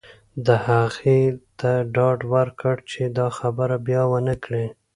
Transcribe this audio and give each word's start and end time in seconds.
ما 0.45 0.55
هغې 0.67 1.19
ته 1.59 1.71
ډاډ 1.93 2.19
ورکړ 2.33 2.75
چې 2.91 3.01
دا 3.17 3.27
خبره 3.37 3.75
بیا 3.87 4.01
ونه 4.11 4.35
کړې 4.43 4.65